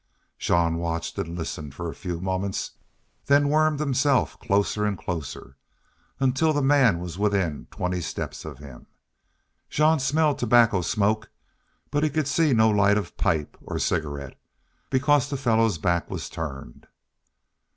[0.39, 2.71] Jean watched and listened a few moments,
[3.27, 5.57] then wormed himself closer and closer,
[6.19, 8.87] until the man was within twenty steps of him.
[9.69, 11.29] Jean smelled tobacco smoke,
[11.91, 14.35] but could see no light of pipe or cigarette,
[14.89, 16.87] because the fellow's back was turned.